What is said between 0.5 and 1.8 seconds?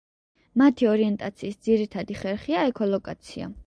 მათი ორიენტაციის